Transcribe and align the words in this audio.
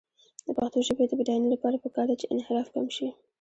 د 0.45 0.47
پښتو 0.57 0.77
ژبې 0.87 1.05
د 1.07 1.11
بډاینې 1.19 1.47
لپاره 1.51 1.81
پکار 1.85 2.05
ده 2.09 2.15
چې 2.21 2.29
انحراف 2.33 2.67
کم 2.75 2.85
شي. 2.95 3.07